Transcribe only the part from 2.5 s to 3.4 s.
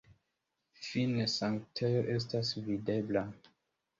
videbla.